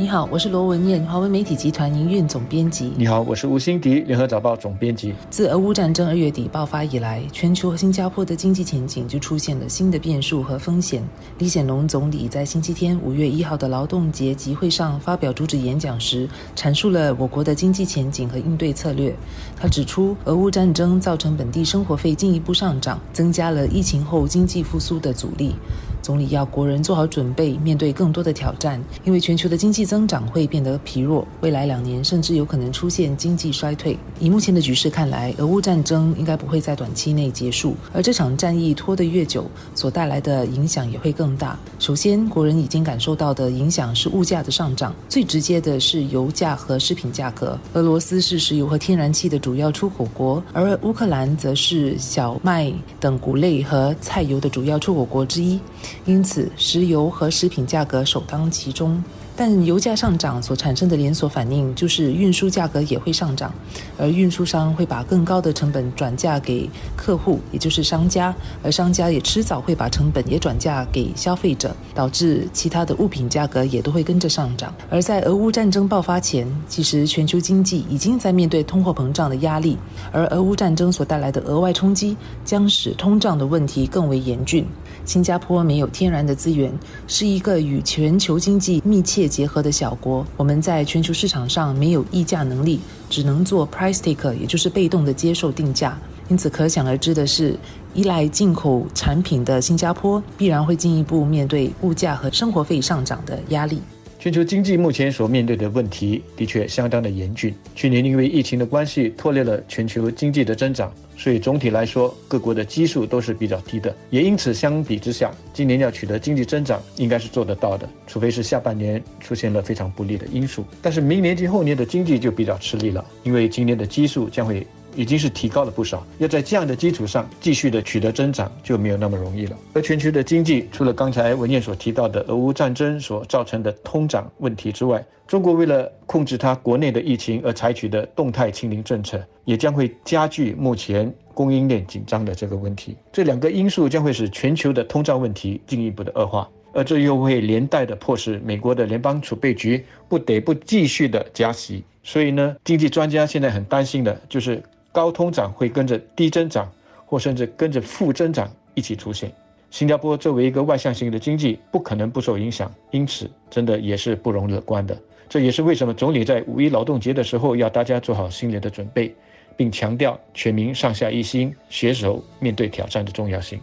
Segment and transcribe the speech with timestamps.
[0.00, 2.90] 你好，我是罗文艳，华为媒体集团营运总编辑。
[2.96, 5.12] 你好，我是吴欣迪，联合早报总编辑。
[5.28, 11.06] 自俄乌战争二月底爆发以来，全球和新加坡的经济前景就出现了新的变数和风险。
[11.36, 16.26] 李显龙总理在星期天五月一号的劳动节集会上发表主旨演讲时，
[16.56, 19.14] 阐述了我国的经济前景和应对策略。
[19.54, 25.54] 他指出，俄乌战争造成本地生活费进一步上涨，增加了疫情后经济复苏的阻力。
[26.02, 33.98] 总理要国人做好准备，面对更多的挑战，因为全球的经济增长会变得疲弱，未来两年甚至有可能出现经济衰退。
[34.18, 41.58] 以目前的局势看来，俄乌战争应该不会在短期内结束，而这场战役拖得越久，所带来的影响也会更大。
[41.78, 47.58] 首先，国人已经感受到的影响是物价的上涨，最直接的是油价和食品价格。
[47.74, 55.58] 俄罗斯是石油和天然气的主要出口国，而乌克兰则是小麦等谷类和菜油的主要出口国之一。
[56.04, 59.02] 因此，石油和食品价格首当其冲。
[59.40, 63.50] 但油价上涨所产生的连锁反应，就是运输价格也会上涨，
[63.96, 74.74] 而运输商会把更高的成本转嫁给客户，也就是商家，而商家也迟早会把成本也转嫁给消费者，导致其他的物品价格也都会跟着上涨。
[74.90, 79.78] 而在俄乌战争爆发前，其实全球经济已经在面对通货膨胀的压力，
[80.12, 84.66] 而俄乌战争所带来的额外冲击，将使通胀的问题更为严峻。
[85.06, 86.70] 新加坡没有天然的资源，
[87.06, 90.26] 是一个与全球经济密切结合的小国。
[90.36, 95.96] 我们在全球市场上没有议价能力，只能做 price taker，也就是被动的接受定价。
[96.28, 97.58] 因此，可想而知的是，
[97.94, 103.80] 依赖进口产品的新加坡必然会进一步面对物价和生活费上涨的压力。
[104.20, 107.54] 全球经济目前所面对的问题的确相当的严峻。
[107.74, 113.96] 去年因为疫情的关系，拖累了全球经济的增长，所以总体来说，各国的基数都是比较低的。
[114.10, 120.66] 也因此，相比之下，今年要取得经济增长，应该是做得到的，除非是下半年出现了非常不利的因素。
[120.82, 124.66] 但是明年及后年的经济就比较吃力了，因为今年的基数将会。
[125.00, 129.56] 已经是提高了不少，要在这样的基础上继续的取得增长就没有那么容易了。
[129.72, 142.94] 而全球的经济，除了刚才文彦所提到的俄乌战争所造成的通胀问题之外，中国为了控制它国内的疫情而采取的动态清零政策，也将会加剧目前供应链紧张的这个问题。
[143.10, 151.82] 这两个因素将会使全球的通胀问题进一步的恶化，而这又会连带的迫使美国的联邦储备局不得不继续的加息。
[152.02, 154.62] 所以呢，经济专家现在很担心的就是。
[154.92, 156.70] 高通胀会跟着低增长，
[157.06, 159.32] 或甚至跟着负增长一起出现。
[159.70, 164.96] 新加坡作为一个外向型的经济，不可能不受影响，因此真的也是不容乐观的。
[165.28, 169.14] 这也是为什么总理在五一劳动节的时候要大家做好心理的准备，
[169.56, 173.60] 并强调全民上下一心，携手面对挑战的重要性。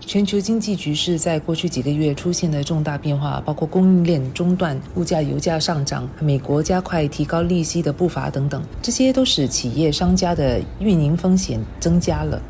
[0.00, 12.40] 全球经济局势在过去几个月出现了重大变化，包括供应链中断、物价、油价上涨、美国加快提高利息的步伐等等，这些都使企业商家的运营风险增加了。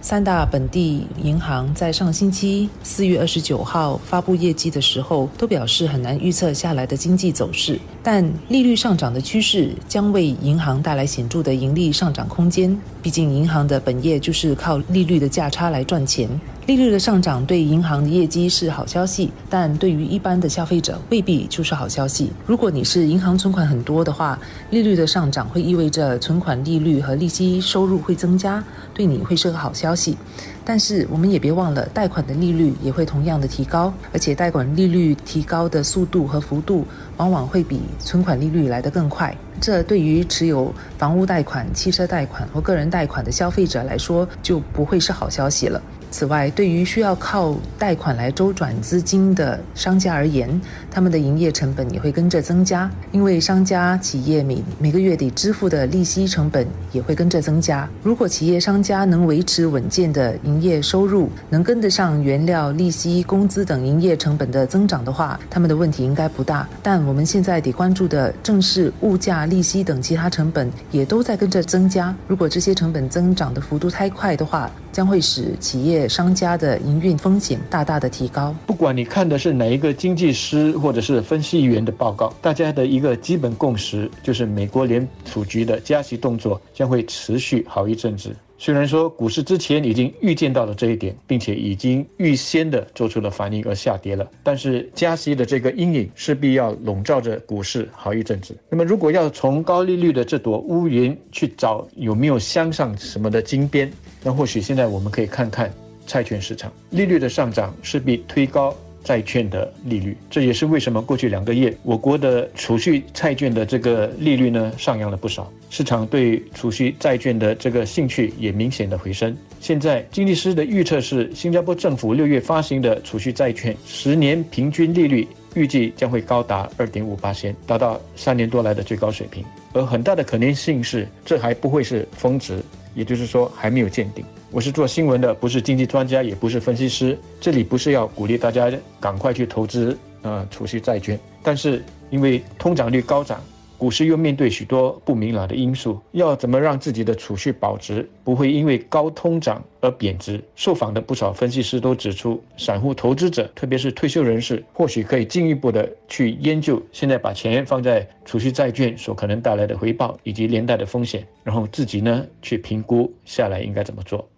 [0.00, 7.80] 三大本地银行在上星期四月二十九号发布业绩的时候，都表示很难预测下来的经济走势。
[8.02, 12.78] 但利率上涨的趋势将为银行带来显著的盈利上涨空间。
[13.02, 16.28] 毕竟，银行的本业就是靠利率的价差来赚钱。
[16.68, 22.30] 利率的上涨对银行的业绩是好消息，但对于一般的消费者未必就是好消息。
[22.44, 28.62] 如果你是银行存款很多的话，利率的上涨会意味着存款利率和利息收入会增加，
[28.92, 30.14] 对你会是个好消息。
[30.62, 36.86] 但是我们也别忘了，贷款的利率也会同样的提高，而且贷款利率提高的速度和幅度
[37.16, 39.34] 往往会比存款利率来得更快。
[39.58, 45.80] 这对于持有房屋贷款、汽车贷款或个人贷款的消费者来说，就不会是好消息了。
[46.10, 50.48] 此外，对于需要靠贷款来周转资金的商家而言，
[50.90, 57.88] 他们的营业成本也会跟着增加，因为商家企业每每个月得支付的利息成本也会跟着增加。
[58.02, 66.66] 如果企业商家能维持稳健的营业收入，能跟得上原料、利息、工资等营业成本的增长的话，他们的问题应该不大。
[66.82, 72.14] 但我们现在得关注的正是物价、利息等其他成本也都在跟着增加。
[72.26, 78.52] 如果这些成本增长的幅度太快的话，将会使企业商家的营运风险大大的提高。
[78.66, 88.34] 不管你看的是哪一个经济师或者是分析员的报告，大家的一个基本共识就是，美国联储局的加息动作将会持续好一阵子。
[88.60, 98.56] 虽然说股市之前已经预见到了这一点，并且已经预先的做出了反应而下跌了，但是加息的这个阴影势必要笼罩着股市好一阵子。
[98.68, 103.88] 那么，如果要从高利率的这朵乌云去找有没有镶上什么的金边，
[104.24, 105.72] 那或许现在我们可以看看
[106.04, 108.74] 债券市场利率的上涨势必推高。
[109.08, 119.34] 债券的利率，这也是为什么过去两个月我国的储蓄债券的这个利率呢上扬了不少，市场对储蓄债券的这个兴趣也明显的回升。
[119.60, 129.42] 现在经济师的预测是，新加坡政府六月发行的储蓄债券十年平均利率预计将会高达二点五八仙，达到三年多来的最高水平。
[129.72, 132.62] 而很大的可能性是，这还不会是峰值，
[132.94, 134.22] 也就是说还没有见顶。
[134.50, 137.18] 我是做新闻的，不是经济专家，也不是分析师。
[137.38, 143.40] 这里不是要鼓励大家赶快去投资呃储蓄债券，但是因为通胀率高涨。
[143.76, 150.42] 股市又面对许多不明朗的因素，要怎么让自己的储蓄保值，不会因为高通胀而贬值？
[150.56, 164.28] 受访的不少分析师都指出，散户投资者，特别是退休人士，或许可以进一步的去研究，现在把钱放在储蓄债券所可能带来的回报以及连带的风险，然后自己呢去评估下来应该怎么做。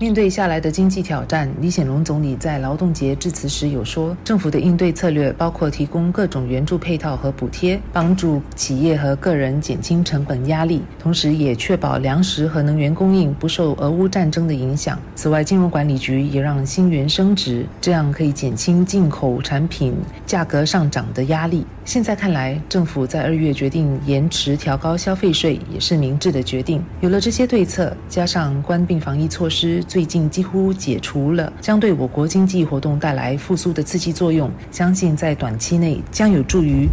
[0.00, 14.96] 面对下来的经济挑战，李显龙总理在劳动节致辞时有说，政府的应对策略包括提供各种援助配套和补贴，帮助企业和个人减轻成本压力，同时也确保粮食和能源供应不受俄乌战争的影响。
[15.16, 19.92] 此外，金融管理局也让新元升值，这样可以减轻进口产品
[20.24, 21.66] 价格上涨的压力。
[21.88, 26.84] 现在看来，政府在二月决定延迟调高消费税，也是明智的决定。
[27.00, 29.82] 有了这些对策，加上关病防疫措施。
[29.84, 34.50] 最近几乎解除了，将对我国经济活动带来复苏的刺激作用。
[34.70, 36.86] 相信在短期内将有助于。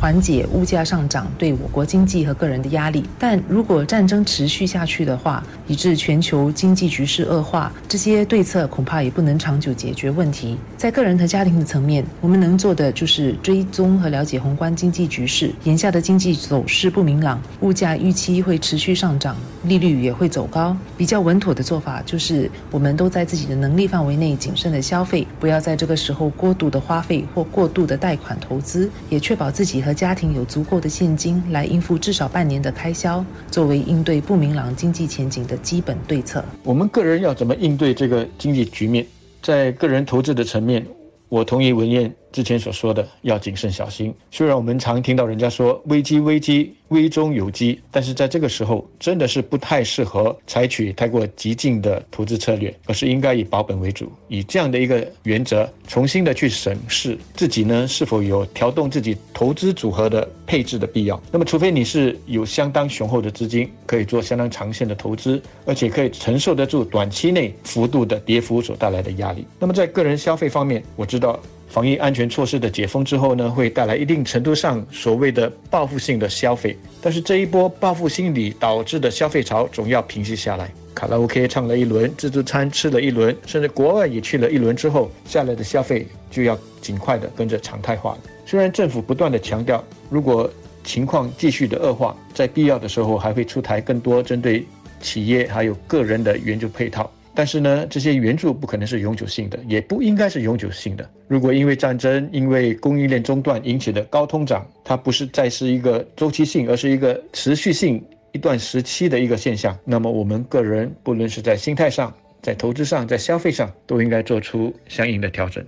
[0.00, 10.56] 缓解物价上涨对我国经济和个人的压力，但如果战争持续下去的话，以致全球经济局势恶化，这些对策恐怕也不能长久解决问题。
[10.78, 15.52] 在个人和家庭的层面，我们能做的就是追踪和了解宏观经济局势。
[15.64, 20.74] 眼下的经济走势不明朗，物价预期会持续上涨，利率也会走高。
[20.96, 36.44] 比较稳妥的做法就是，我们都在自己的能力范围内谨慎的消费，不要在这个时候过度的花费或过度的贷款投资，也确保自己和家庭有足够的现金来应付至少半年的开销，作为应对不明朗经济前景的基本对策。
[36.62, 39.06] 我们个人要怎么应对这个经济局面？
[39.42, 40.86] 在个人投资的层面，
[41.28, 44.14] 我同意文燕之前所说的，要谨慎小心。
[44.30, 46.74] 虽然我们常听到人家说危机危机。
[46.90, 61.22] 危中有机，但是在这个时候真的是不太适合采取太过激进的投资策略，而是应该以保本为主，以这样的一个原则，重新的去审视自己呢是否有调动自己投资组合的配置的必要。
[61.30, 69.46] 那么，除非你是有相当雄厚的资金，可以做相当长线的投资，而且可以承受得住短期内幅度的跌幅所带来的压力。
[69.60, 71.38] 那么，在个人消费方面，我知道。
[71.70, 80.68] 防疫安全措施的解封之后呢，会带来一定程度上所谓的报复性的消费，但是这一波报复心理导致的消费潮总要平息下来。
[80.92, 88.18] 卡拉 OK 唱了一轮，自助餐吃了一轮，甚至国外也去了一轮之后，下来的消费就要尽快的跟着常态化。
[88.44, 90.50] 虽然政府不断的强调，如果
[90.82, 94.66] 情况继续的恶化，在必要的时候还会出台更多针对
[95.00, 97.08] 企业还有个人的援助配套。
[97.34, 101.08] 但是呢，这些援助不可能是永久性的，也不应该是永久性的。
[101.28, 112.12] 如果因为战争、因为供应链中断引起的高通胀，它不是再是一个周期性，而是一个持续性一段时期的一个现象，那么我们个人不论是在心态上、
[112.42, 115.64] 在投资上、在消费上，都应该做出相应的调整。